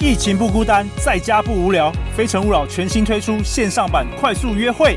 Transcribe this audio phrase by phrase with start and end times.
[0.00, 1.92] 疫情不孤单，在家不无聊。
[2.16, 4.96] 非诚勿扰全新推出线上版快速约会，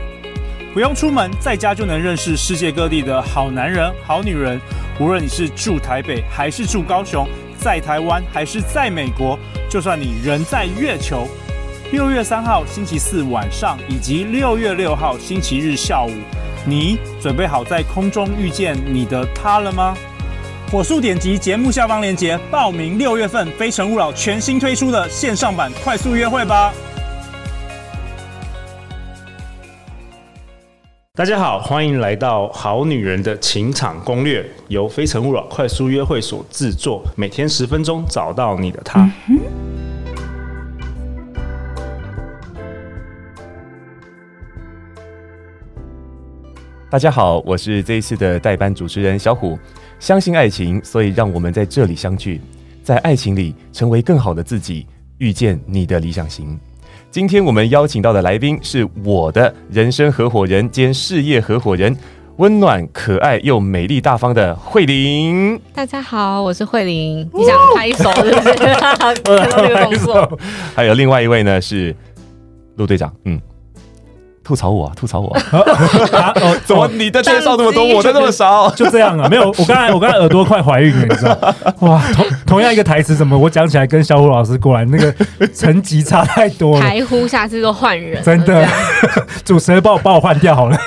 [0.75, 4.61] 不用出门，在家就能认识世界各地的好男人、好女人。
[4.99, 7.27] 无论你是住台北还是住高雄，
[7.57, 9.37] 在台湾还是在美国，
[9.67, 11.27] 就算你人在月球。
[11.91, 16.11] 六月三号星期四晚上以及六月六号星期日下午，
[16.63, 19.97] 你准备好在空中遇见你的他了吗？
[20.71, 26.73] 火速点击节目下方链接报名六月份《非诚勿扰》全新推出的线上版快速约会吧！
[31.13, 39.01] 大家好，欢迎来到《好女人的情场攻略》，由《非诚勿扰》快速约会所制作，每天十分钟，找到你的他。
[39.27, 39.41] 嗯、
[46.89, 49.59] 大家好，我是这一次的代班主持人小虎。
[50.01, 52.41] 相信爱情，所以让我们在这里相聚，
[52.83, 54.83] 在爱情里成为更好的自己，
[55.19, 56.59] 遇见你的理想型。
[57.11, 61.95] 今天我们邀请到的来宾是我的人生合伙人兼事业合伙人，
[62.37, 65.61] 温暖可爱又美丽大方的慧玲。
[65.71, 67.29] 大家好，我是慧玲。
[67.31, 69.75] 你想拍手是不是？
[69.75, 70.39] 拍手。
[70.73, 71.95] 还有另外一位呢，是
[72.75, 73.13] 陆队长。
[73.25, 73.39] 嗯。
[74.43, 75.39] 吐槽我，啊，吐槽我 啊！
[76.19, 78.69] 啊哦， 怎么你的介绍这么多，我的那么少？
[78.71, 79.27] 就这样啊？
[79.29, 81.55] 没有，我刚才我刚才耳朵快怀孕了，你知道？
[81.87, 85.13] 哇，同同样一个台词，怎么我讲起来跟小虎老师过来那个
[85.53, 86.81] 层级差太多了？
[86.81, 88.67] 台呼下次都换人，真的，
[89.45, 90.77] 主持人帮我帮我换掉好了。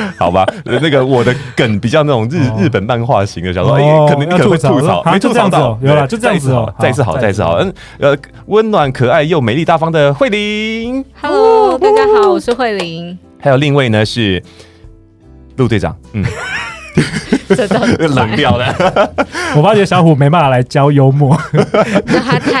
[0.18, 14.42] 好吧，那个我的梗比较那种日日本漫画型的，想说哎，可能你可能会吐槽，没吐槽到，有了，就这样子哦，再次好，再次好，嗯，呃，温暖可爱又美丽大方的慧玲，Hello，大家好，我是慧玲，还有另一位呢是
[15.56, 16.24] 陆队长，嗯。
[18.14, 18.66] 冷掉了，
[19.56, 21.38] 我发觉小虎没办法来教幽默，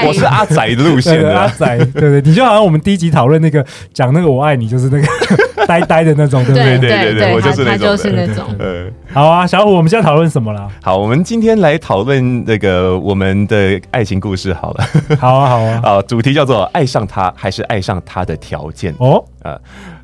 [0.06, 6.78] 我是阿仔的路线的，阿仔，对对，你就好像我们第一集讨论那个讲那个我爱你，就是那个呆呆的那种，对不对？
[6.78, 8.44] 对对对，我就是那种，就是那种。
[8.58, 10.68] 嗯，好啊，小虎，我们现在讨论什么了？
[10.82, 14.54] 好，我们今天来讨论那个我们的爱情故事。
[14.54, 14.84] 好了，
[15.20, 18.94] 好啊，好啊，啊，主题叫做爱上他还是爱上他的条件？
[18.98, 19.58] 哦，啊。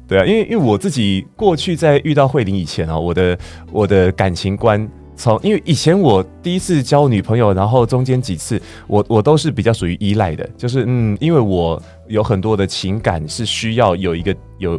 [0.07, 3.39] 对啊，因为因为我自己过去在遇到慧玲以前啊，我的
[3.73, 14.73] 我的感情观从因为以前我第一次交女朋友，然后中间几次我我都是比较属于依赖的，就是嗯，因为我有很多的情感是需要有一个有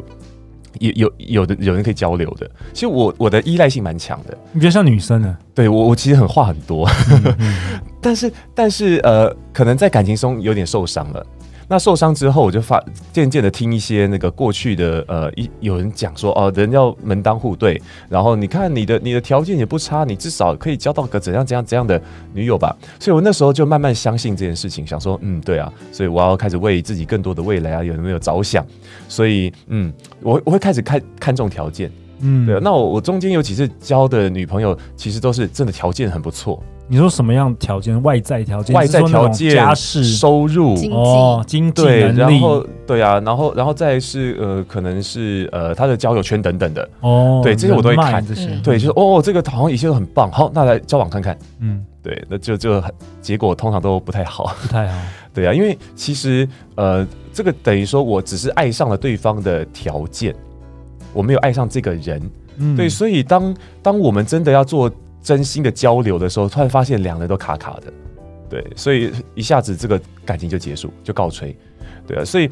[0.79, 2.49] 有有有的有人可以交流的。
[2.73, 5.37] 其实我我的依赖性蛮强的，你比较像女生呢？
[5.53, 7.55] 对我我其实很话很多，嗯嗯
[8.01, 11.25] 但是但是呃，可能在感情中有点受伤了。
[11.67, 22.01] 那受伤之后，我就发渐渐的听一些那个过去的呃一有人讲说哦，人要门当户对，然后你看你的你的条件也不差，你至少可以交到个怎样怎样怎样的
[22.33, 22.75] 女友吧。
[22.99, 28.65] 所以我那时候就慢慢相信这件事情，想说嗯对啊，所以我要开始为自己更多的未来啊有没有着想。
[29.07, 32.59] 所以嗯，我我会开始看看重条件，嗯，对啊。
[32.63, 36.61] 那我我中间有几次交的女朋友，其实都是真的条件很不错。
[36.87, 38.01] 你说什么样条件？
[38.03, 38.75] 外在条件？
[38.75, 39.55] 外在条件？
[39.55, 48.23] 家世、收入哦，经济对，然后对啊，然后然后再是呃，可能是呃，他的交友圈等等的哦，对，这些我都会看。
[48.25, 51.35] 这些对，就是哦，这个好像一切都很棒，好，那来交往看看。
[51.59, 52.81] 嗯，对，那就就
[53.19, 54.93] 结果通常都不太好，不太好。
[55.33, 60.35] 对啊，因为其实呃，这个等于说我只是爱上了对方的条件，
[61.13, 62.21] 我没有爱上这个人。
[62.57, 64.91] 嗯，对，所以当当我们真的要做。
[65.25, 67.91] 真心的交流的时候，突然发现两人都卡卡的，
[68.47, 71.57] 对，所以一下子这个感情就结束，就告吹，
[72.05, 72.47] 对啊，所以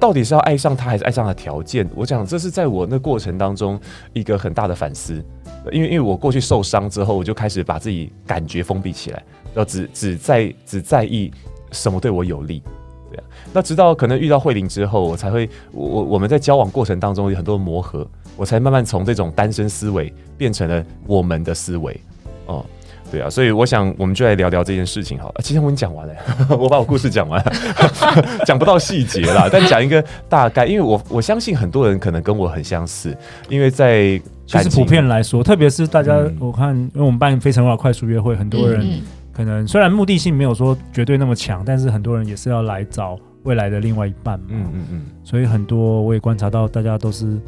[0.00, 1.88] 到底是要爱上他还是爱上他的条件？
[1.94, 3.80] 我讲这是在我那过程当中
[4.12, 5.24] 一个很大的反思，
[5.70, 9.22] 因为因为我过去受伤之后，我就开始把自己感觉封闭起来，
[9.54, 11.30] 要只只在只在意
[11.70, 12.60] 什么对我有利，
[13.08, 18.04] 对啊，那直到可能遇到慧玲之后，我才会我我们在交往过程当中有很多磨合。
[18.40, 22.00] 我才慢慢从这种单身思维变成了我们的思维，
[22.46, 22.64] 哦，
[23.12, 25.42] 对啊，所以我想我们就来聊聊这件事情好了。
[25.44, 26.14] 其实我已经讲完了，
[26.58, 27.52] 我把我故事讲完了，
[28.46, 33.14] 讲不到细节啦，但讲一个大概，因为我我相信很多人可能跟我很相似，
[33.50, 39.02] 因为在其实普遍来说，特别是大家，嗯、我看因为我们办非诚勿扰快速约会，很多人
[39.34, 47.38] 可能虽然目的性没有说绝对那么强，但是很多人也是要来找未来的另外一半嘛，嗯嗯嗯，所以很多我也观察到大家都是。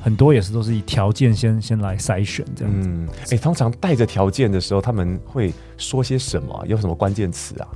[0.00, 2.88] 很多也是都是以条件先先来筛选这样子。
[2.88, 6.64] 嗯，哎、欸，通常带着条件的时候，他们会说些什么？
[6.66, 7.68] 有什么关键词啊？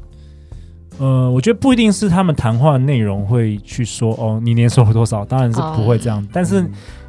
[0.99, 5.25] 呃，我觉得不一定是他们谈话内容会去说哦，你年收入多少？
[5.25, 6.23] 当然是不会这样。
[6.23, 6.67] 哦、但是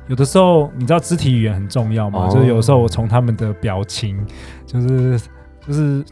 [0.07, 2.27] 有的时候，你知道肢体语言很重要嘛？
[2.27, 4.17] 哦、就是有时候我从他们的表情，
[4.65, 5.19] 就是
[5.65, 6.03] 就是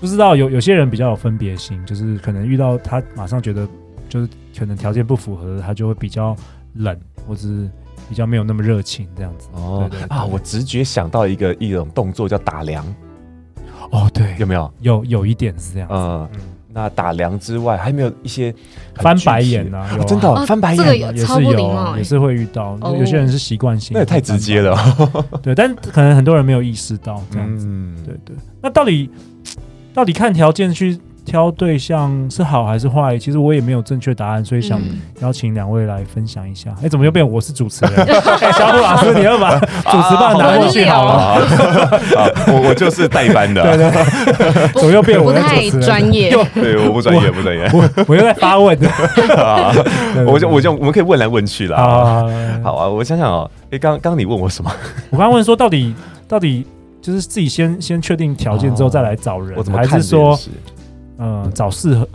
[0.00, 3.66] 不知道有有些人比较有分别心，就是可能遇到他马上觉得
[4.08, 6.36] 就是可能条件不符合，他就会比较
[6.74, 6.96] 冷，
[7.26, 7.68] 或者是
[8.08, 9.48] 比较没有那么热情这样子。
[9.52, 12.84] 哦，啊，我直觉想到一个一种动作叫打量。
[13.90, 14.72] 哦，对，有没有？
[14.80, 15.94] 有有一点是这样子。
[15.94, 16.28] 嗯。
[16.34, 16.40] 嗯
[16.76, 18.54] 那打量之外，还没有一些
[18.96, 19.96] 翻白眼啊？
[19.98, 22.76] 啊真的、哦、翻白眼也是有，也是会遇到。
[22.82, 24.76] 哦、有些人是习惯性，那也太直接了。
[25.42, 27.64] 对，但可能很多人没有意识到这样子。
[27.66, 28.36] 嗯、对对。
[28.60, 29.08] 那到底
[29.94, 31.00] 到底看条件去？
[31.26, 33.18] 挑对象是好还是坏？
[33.18, 34.80] 其实我也没有正确答案，所以想
[35.20, 36.70] 邀请两位来分享一下。
[36.78, 38.06] 哎、嗯，怎么又变我是主持人？
[38.54, 41.12] 小虎老师， 你要把主持棒拿过去好了。
[41.12, 41.36] 啊、
[42.46, 43.62] 我我就是代班的。
[43.62, 45.70] 对对对，怎么又变我是主持人？
[45.70, 46.30] 不太专业。
[46.54, 47.68] 对，我不专业，不专业。
[47.72, 48.88] 我我又在发问的。
[50.26, 51.76] 我就我就我们可以问来问去了。
[52.62, 53.50] 好啊，我想想哦。
[53.72, 54.70] 哎，刚刚你问我什么？
[55.10, 55.92] 我刚刚问说，到底
[56.28, 56.64] 到底
[57.02, 60.38] 就是自己先先确定条件之后再来找人，我怎么看还是说？
[61.18, 62.08] 嗯，找适合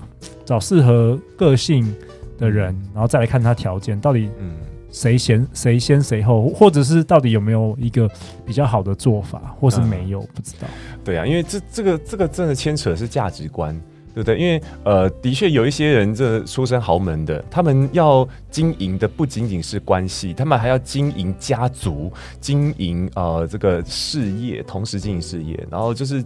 [0.46, 1.94] 找适合个性
[2.38, 4.52] 的人，然后再来看他条件到底，嗯，
[4.92, 8.10] 谁先谁先谁后，或者是到底有没有一个
[8.46, 10.68] 比较好的做法，或是没有，嗯、不知道。
[11.04, 13.74] 对啊，因为这这个这个真的牵扯的是价值观，
[14.14, 14.38] 对不对？
[14.38, 26.24] 因为呃，的确有一些人这出身豪门的，他们要经营的不仅仅是关系，他们还要经营家族，经营呃这个事业，同时经营事业，然后就是。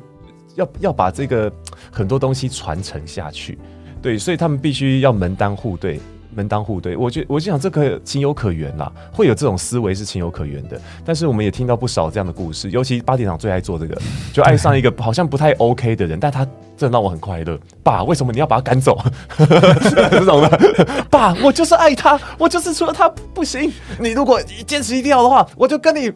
[0.55, 1.51] 要要把这个
[1.91, 3.57] 很多东西传承下去，
[4.01, 5.99] 对，所以他们必须要门当户对。
[6.37, 10.77] 门当户对，我觉我就想这个情有可原啦，会有这种思维是情有可原的。
[11.05, 13.97] 但是我们也听到不少这样的故事，尤其八点档最爱做这个，
[14.33, 16.45] 就爱上一个好像不太 OK 的人，但他
[16.77, 17.59] 真的让我很快乐。
[17.81, 18.97] 爸，为什么你要把他赶走？
[19.37, 23.71] 这种的，爸，我就是爱他，我就是除了他不行。
[23.99, 26.11] 你如果坚持一定要的话，我就跟你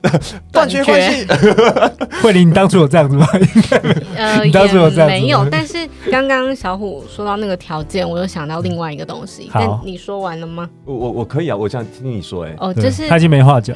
[0.51, 1.25] 断绝关系。
[2.21, 3.27] 慧玲，你当初有这样子吗？
[4.15, 5.43] 呃，你当初有这样子没有。
[5.49, 9.49] 但是刚刚小虎说到那个条件，我又想到另外一个东西。
[9.51, 10.19] 但你说。
[10.19, 10.69] 完了吗？
[10.83, 12.55] 我我我可以啊，我想听你说哎、欸。
[12.59, 13.73] 哦，就是他已经没话讲。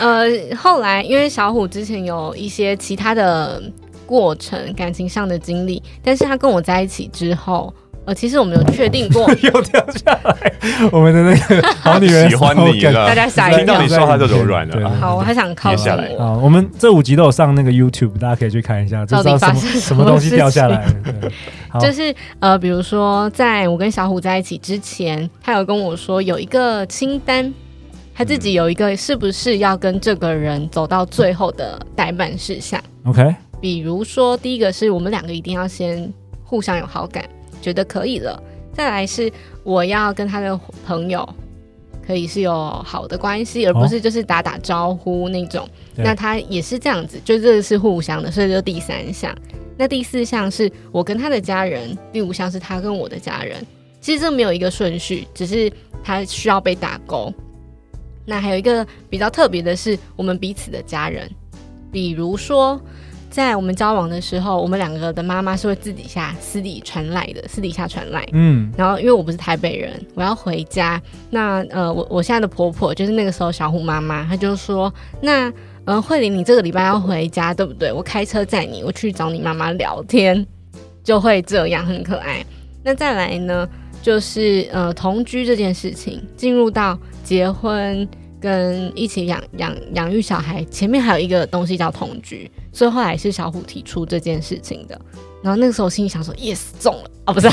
[0.00, 0.24] 呃，
[0.56, 3.62] 后来因为小虎之前有一些其他的
[4.12, 7.72] 过程，感情上的经历，但是他跟我在一起之后，
[8.04, 9.26] 呃，其实我们有确定过。
[9.40, 10.52] 又掉下来，
[10.92, 14.90] 我们的那个好女人 喜欢你了，大家下一听到你说话就柔软了。
[15.00, 16.14] 好，我还想靠下来。
[16.18, 20.84] 好，我们这五集都有上那个 YouTube，大家可以去看一下，就知道什么什么东西掉下来。
[21.80, 27.50] 就是呃，比如说，在我跟小虎在一起之前，他有跟我说有一个清单，
[28.14, 32.78] 他自己有一个是不是要跟这个人走到最后的待办事项。
[33.04, 36.12] OK，比如说第一个是我们两个一定要先
[36.44, 37.24] 互相有好感，
[37.62, 38.42] 觉得可以了，
[38.74, 39.32] 再来是
[39.62, 41.26] 我要跟他的朋友
[42.04, 42.52] 可以是有
[42.84, 45.64] 好的关系，而不是就是打打招呼那种。
[45.64, 49.32] 哦、那他也是这样子，就这个是互相的，所以就第三项。
[49.78, 53.64] 那第四项是我跟他的家人，第五项是他跟我的家人。
[54.00, 55.72] 其实这没有一个顺序，只是
[56.02, 57.32] 他需要被打勾。
[58.26, 61.30] 那还有一个比较特别的是，我们彼此的家人，
[61.92, 62.80] 比如说
[63.32, 68.28] 在我们交往的时候，我们两个的妈妈是会自底下私底传来的，私底下传来。
[68.32, 68.70] 嗯。
[68.76, 71.00] 然后因为我不是台北人，我要回家。
[71.30, 75.52] 那呃，我我现在的婆婆就是那个时候小虎妈妈，她就说那。
[75.84, 77.92] 嗯，慧玲，你这个礼拜要回家，对不对？
[77.92, 80.46] 我开车载你，我去找你妈妈聊天，
[81.02, 82.46] 就会这样很可爱。
[82.84, 83.68] 那再来呢，
[84.00, 88.08] 就是呃同居这件事情，进入到结婚
[88.42, 95.00] 跟一起养养养育小孩，前面还有一个东西叫同居，所以后来是小虎提出这件事情的。
[95.42, 97.10] 然后那个时候我心里想说，yes 中了。
[97.24, 97.48] 哦，不是，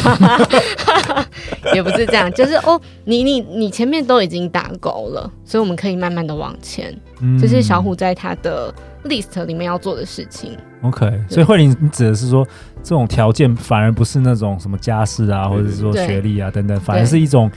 [1.75, 6.95] 也不是这样，就是哦，你你你前面都已经打勾了，所以我们可以慢慢的往前，
[7.39, 8.73] 这、就是小虎在他的
[9.05, 10.57] list 里面要做的事情。
[10.81, 12.43] OK，所以慧玲，你指的是说
[12.81, 17.49] 这种条件反而不是那种什么家世啊，或者是说学历啊等等，反而是一种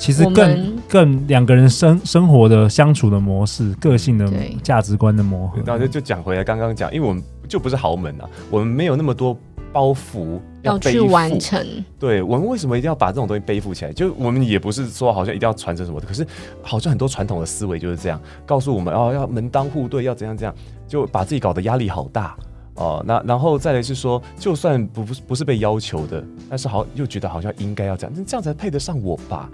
[0.00, 4.26] 其实更更两个人生生活的相处的模式、个性的
[4.62, 5.60] 价值观的磨合。
[5.64, 9.36] 然后就就讲回来刚刚讲，因为我们就不是豪门啊，我们没有那么多。
[9.72, 11.64] 包袱要，要去完成，
[11.96, 13.92] 对，我们为什么一定要把这种东西背负起来？
[13.92, 16.26] 就我们也不是说好像一定要传承什么的，可是
[16.60, 20.52] 好像很多传统的思维就是这样，告诉我们哦，要门当户对，要怎样怎样，
[20.88, 22.36] 就把自己搞得压力好大
[22.74, 23.00] 哦。
[23.06, 29.48] 那然后再来是说，就算不不不是被要求的，但是好又觉得好像应该要这样，那这样才配得上我吧？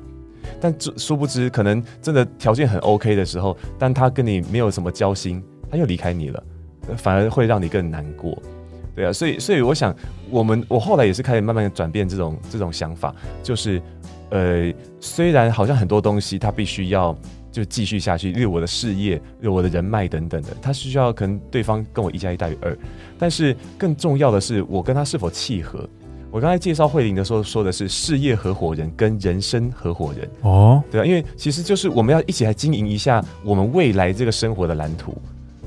[0.61, 6.43] 但殊不知，可能真的条件很 OK 的时候，但他跟你没有什么交心，他又离开你了，
[6.97, 8.37] 反而会让你更难过。
[8.95, 9.95] 对啊，所以所以我想，
[10.31, 13.81] 我们我后来也是开始慢慢转变这种这种想法，就是，
[14.31, 17.15] 呃，虽然好像很多东西它必须要
[17.53, 22.75] 就继续下去，例如我的事业，例如我的人脉等等的，他需要可能对方跟我一加一大于二，
[23.19, 25.87] 但是更重要的是我跟他是否契合。
[26.37, 35.17] 我刚才介绍慧玲的时候说的是事业合伙人跟人生合伙人哦，对啊，因为其实就是我们要一起来经营一下我们未来这个生活的蓝图，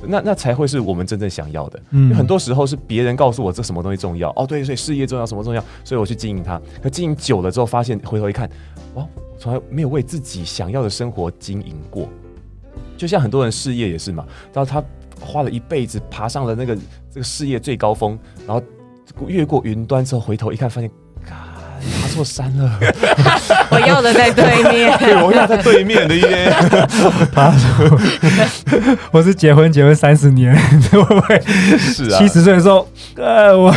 [0.04, 1.80] 那那才会是我们真正想要的。
[1.90, 6.62] 嗯，很多时候是别人告诉我这什么东西重要哦，对，所以事业重要，什么重要，所以我去经营它。
[6.84, 8.48] 可经营久了之后，发现回头一看，
[8.94, 9.04] 哇，
[9.40, 12.08] 从来没有为自己想要的生活经营过。
[12.96, 14.24] 就像很多人事业也是嘛，
[14.54, 14.84] 然后他
[15.20, 16.76] 花了一辈子爬上了那个
[17.10, 18.62] 这个事业最高峰，然后。
[19.28, 20.90] 越过云端之后，回头一看，发现，
[21.28, 22.80] 爬错山了。
[23.72, 26.52] 我要的在对面， 对，我要在对面的一边。
[27.32, 28.00] 爬错，
[29.12, 30.56] 我是结婚结婚三十年，
[30.92, 31.42] 会不会？
[31.78, 33.74] 是啊，七十岁的时候，呃，我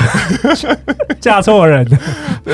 [1.20, 1.98] 嫁错人了。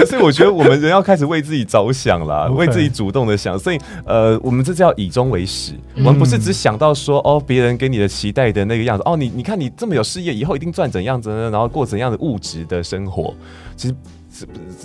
[0.06, 3.58] 所以我觉得我们人要开始为自己着想了，为自己主动的想。
[3.58, 5.72] 所以，呃，我们这叫以终为始。
[5.96, 9.02] 我们不是只想到说，哦，别人给你的期待的那个样子。
[9.06, 11.50] 哦，你你看你这么有事业，以后一定赚怎样子呢？
[11.50, 13.34] 然后过怎样的物质的生活？
[13.76, 13.94] 其实。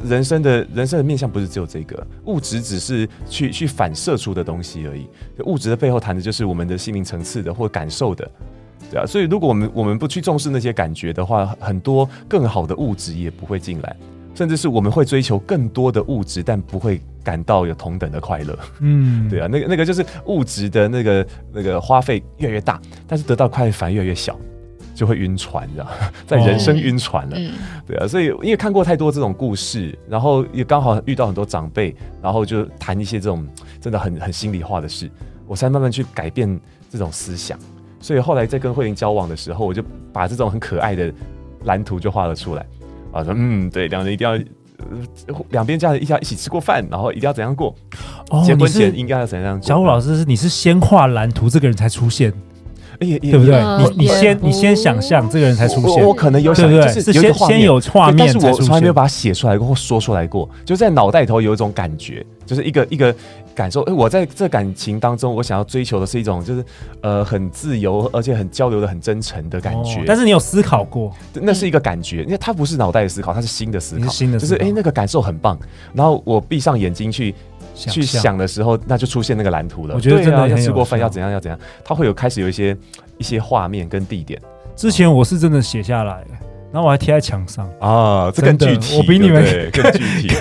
[0.07, 5.07] 人生的人生的面向不是只有这个，物质只是去去反射出的东西而已。
[5.45, 8.29] 物质的背后谈的就是我们的心灵层次的或感受的，
[8.91, 9.05] 对啊。
[9.05, 13.95] 所以如果我们我们不去重视那些感觉的话，很多更好的物质也不会进来，
[14.35, 18.57] 甚至是我们会追求更多的物质，但不会感到有同等的快乐。
[18.79, 24.37] 嗯， 对啊，那个那个就是物质的那个那个花费越来越大，但是得到快乐反而越来越小。
[24.93, 25.87] 就会晕船，知道
[26.27, 27.51] 在人生晕船了，哦、
[27.87, 33.47] 对啊，所以因为看过太多这种故事，然后也刚好遇到很多长辈，然后就谈一些这种
[33.81, 35.09] 真的很很心里话的事，
[35.47, 36.59] 我才慢慢去改变
[36.89, 37.57] 这种思想。
[37.99, 41.11] 所以后来在跟慧玲交往的时候，我就把这种很可爱的
[41.63, 42.65] 蓝图就画了出来。
[43.11, 44.37] 啊，说嗯，对，两人一定要
[45.51, 47.73] 两边家人一家一起吃过饭，然后一定要怎样过，
[48.29, 49.61] 哦、结婚前应该要怎样？
[49.61, 52.33] 小虎老师是你是先画蓝图，这个人才出现。
[52.99, 53.61] 对不对？
[53.95, 63.13] 你你先你先想象这个人才出现，我可能有想，就是先先有画面，但是我从来没有把它写出来过或说出来过，就在脑袋里头有一种感觉，就是一个一个
[63.55, 63.81] 感受。
[63.81, 66.63] 哎，我在这感情当中，我想要追求的是一种，就是
[67.01, 70.03] 呃很自由，而且很交流的很真诚的感觉。
[70.05, 75.57] 但是你有思考过，那是一个感觉，因为它不是脑袋的思考，它是新的思考，新的就是哎那个感受很棒。
[75.93, 77.33] 然后我闭上眼睛去。
[77.73, 79.95] 去想的时候，那就出现那个蓝图了。
[79.95, 82.75] 我觉得真的、啊、要吃过饭要怎样要怎样，他会有开始有一些
[83.17, 84.39] 一些画面跟地点。
[84.75, 86.23] 之前我是真的写下来，
[86.71, 88.97] 然后我还贴在墙上啊，这更具体。
[88.97, 90.35] 我比你们更具体。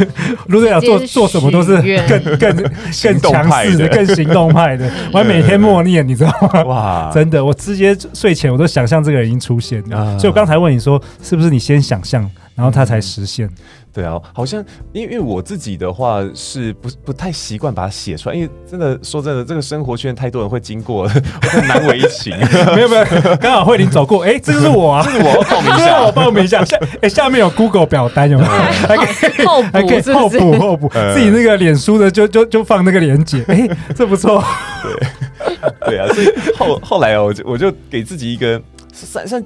[0.46, 1.76] 卢队长做做什么都是
[2.08, 2.56] 更更
[3.02, 4.90] 更强势的、更行动派的。
[5.12, 6.64] 我还每天默念，你知道吗？
[6.64, 9.98] 哇，真的，我直接睡前我都想象这个人已经出现了。
[9.98, 13.46] 啊、所以我刚才问你说，是不是你先想象，然后他才实现？
[13.46, 13.54] 嗯
[13.94, 21.08] 对啊，好像因为因为我自己的话是不不太习惯把它写出来，因为真的说真的，这个生活圈太多人会经过， 我
[21.48, 22.34] 很难为情。
[22.74, 23.04] 没有没有，
[23.38, 26.64] 刚好慧玲走过， 哎，这个是我啊，这是我报名一下，我报名一下。
[26.64, 28.50] 下哎，下面有 Google 表单有没有？
[28.50, 29.04] 还可
[29.42, 34.42] 以后还可以后补后补，自己那个脸书的就就就放那个链接，哎，这不错。
[34.82, 38.58] 对对啊，所以后后来哦，我就我就给自己一个
[38.92, 39.44] 算算，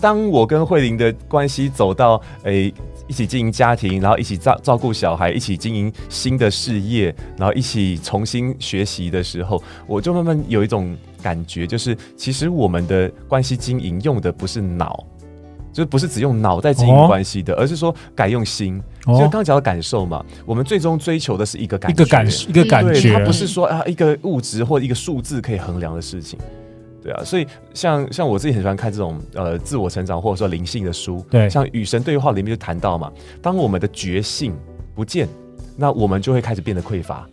[0.00, 2.72] 当我跟慧玲的关系走到哎。
[3.08, 15.06] 一起经营家庭，然后一起照照顾小孩，一起经营新的事业，然后一起重新学习的时候，我就慢慢有一种感觉，就是其实我们的关系经营用的不是脑，
[15.72, 18.82] 就不是只用脑在经营关系的，哦、而是说改用心。
[19.06, 26.36] 就刚刚讲的感受嘛，我们最终追求的是一个感觉，一个感一个感觉，它不是说啊一个物质或一个数字可以衡量的事情。
[27.06, 34.52] 对啊，所以像像我自己很喜欢看这种呃自我成长或者说灵性的书，对，像与神对话里面就谈到嘛，当我们的觉性
[34.92, 35.28] 不见，
[35.76, 37.24] 那我们就会开始变得匮乏。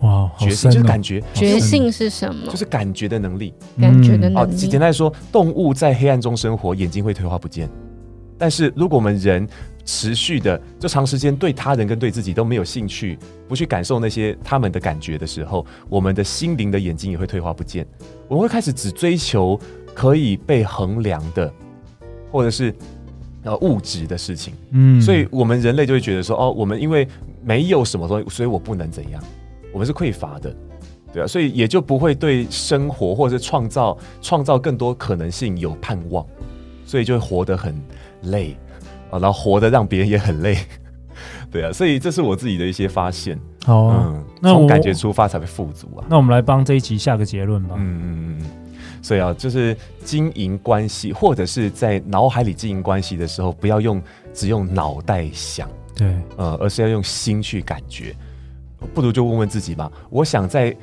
[0.00, 2.50] 哇，觉性就是感觉，觉性是什么？
[2.50, 4.54] 就是感觉的能力，感觉的能力。
[4.54, 7.66] 简单来说，动物在黑暗中生活，眼睛会退化不见，
[8.38, 9.46] 但是如果我们人
[9.84, 13.18] 持续的就长时间对他人跟对自己都没有兴趣，
[13.48, 17.86] 不去感受那些他们的感觉的时候，我们的心灵的眼睛也会退化不见。
[18.28, 19.58] 我们会开始只追求
[19.94, 21.50] 可以被衡量的，
[22.30, 22.74] 或者是
[23.44, 24.52] 呃物质的事情。
[24.72, 27.08] 嗯，所以我们人类就会觉得说，哦，我们因为
[27.42, 29.22] 没有什么东西，所以我不能怎样，
[29.72, 30.54] 我们是匮乏的，
[31.14, 36.26] 对啊，所以也就不会对生活或者是创造创造更多可能性有盼望，
[36.88, 37.72] 所以就会活得很
[38.22, 38.56] 累。
[39.10, 40.58] 啊，然后活得让别人也很累，
[41.50, 43.38] 对啊，所以这是我自己的一些发现。
[43.64, 46.04] 好、啊，嗯，那从感觉出发才会富足啊。
[46.10, 47.74] 那我们来帮这一集下个结论吧。
[47.78, 48.46] 嗯嗯嗯。
[49.00, 54.02] 所以啊，就是经营关系，或者是在脑海里经营关系的时候，不要用
[54.34, 55.66] 只用脑袋想，
[55.96, 58.14] 对，呃，而是要用心去感觉。
[58.92, 60.76] 不如就问问自己吧，我想在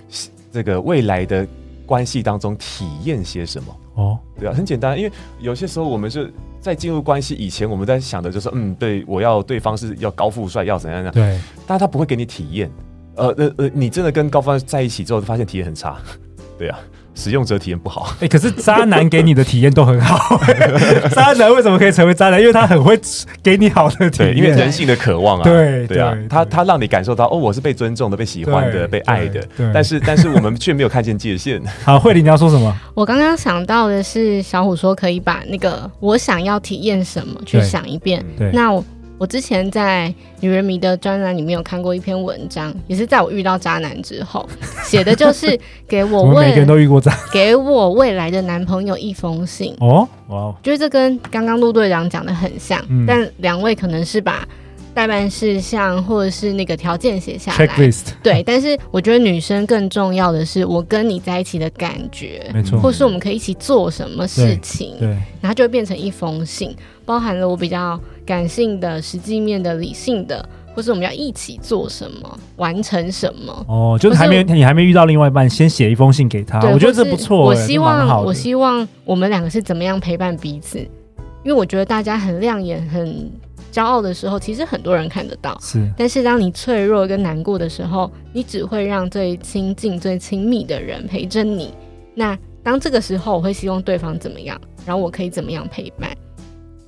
[0.52, 1.46] 这个未来的
[1.86, 3.76] 关系当中体验些什么？
[3.96, 11.14] 哦，对啊，很简单，因为有些时候我们是在进入关系以前，我们在想的就是，嗯，对我要对方是要高富帅，要怎样怎样。
[11.14, 12.70] 对，但他不会给你体验。
[13.16, 15.98] 呃呃呃，你真的跟高富帅在一起之后，发现体验很差。
[16.60, 16.78] 对啊。
[17.16, 20.40] 使用者体验不好，哎、欸，可是渣男给你的体验都很好。
[21.16, 22.40] 渣男为什么可以成为渣男？
[22.40, 23.00] 因为他很会
[23.42, 25.44] 给你好的体验，因为人性的渴望啊。
[25.44, 29.42] 对对啊，他他让你感受到哦，我是被尊重的、被喜欢的、被爱的。
[29.74, 31.62] 但是但是我们却没有看见界限。
[31.84, 32.76] 好，慧玲你要说什么？
[32.94, 38.24] 我刚刚想到的是，小虎说可以把那个我想要体验什么去想一遍。
[38.38, 38.84] 对，那我。
[39.18, 44.48] 我之前在《女人迷》的专栏里面有看过一篇文章，也是在我遇到渣男之后
[44.84, 45.58] 写的，就是
[45.88, 49.74] 给我 未每个人都遇过渣，给我未来的男朋友一封信。
[49.80, 54.46] 哦，哇，就是这跟刚刚陆队长讲的很像，嗯、但两位可能是把
[54.94, 58.08] 待办事项或者是那个条件写下来，checklist。
[58.22, 67.98] 对，但是我觉得女生更重要的是我跟你在一起的感觉，没错，或是我们可以一起做什么事情，对，对然后就会变成一封信，包含了我比较。
[68.26, 73.66] 感性的、实际面的、理性的，或是我们要一起做什么、完成什么？
[73.68, 76.60] 哦，就是还没你还没遇到另外一半，先写一封信给他。
[76.72, 77.46] 我觉得这不错。
[77.46, 80.80] 我希望我希望我们两个是怎么样陪伴彼此？
[80.80, 83.30] 因为我觉得大家很亮眼、很
[83.72, 85.56] 骄傲的时候，其实很多人看得到。
[85.62, 91.72] 是，但是当你脆弱跟难过的时候，你只会让最亲近、最亲密的人陪着你。
[92.16, 96.10] 那当这个时候，我会希望对方怎么样，然后我可以怎么样陪伴？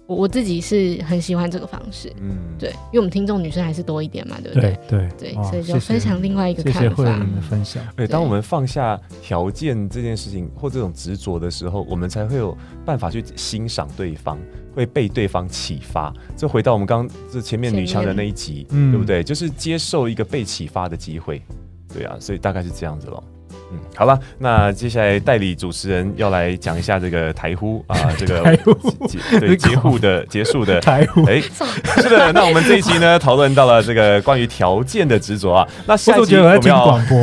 [0.08, 4.80] 我我自己是很喜欢这个方式，嗯，对，因为我们听众女生还是多一点嘛，对不对？
[4.88, 6.80] 对对，对，所以就分享另外一个看法。
[6.80, 7.84] 谢谢慧玲的分享。
[7.96, 14.40] 对，当我们放下条件这件事情或这种执着的时候，我们才会有办法去欣赏对方，
[14.74, 16.14] 会被对方启发。
[16.38, 19.22] 这回到我们刚刚这前面女强人那一集，对不对？
[19.22, 21.42] 就是接受一个被启发的机会。
[21.94, 23.24] 对啊，所以大概是这样子咯。
[23.71, 28.74] 嗯，好了，那接下来代理主持人要来讲一下这个台呼啊， 这个台呼
[29.39, 31.25] 对结户的 结束的台呼。
[31.25, 31.41] 哎，
[32.01, 35.67] 是的，那我们这一期呢， 讨论到了这个关于条件的执着啊。
[35.86, 37.21] 那下一集我们要广播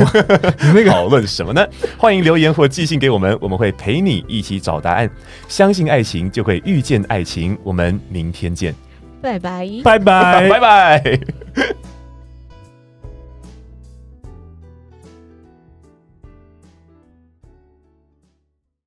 [0.85, 1.65] 讨论什么呢？
[1.97, 5.09] 欢迎留言或寄信给我们，我们会陪你一起找答案。
[5.47, 7.57] 相信爱情，就会遇见爱情。
[7.63, 8.73] 我们明天见，
[9.21, 11.19] 拜拜，拜拜，拜拜。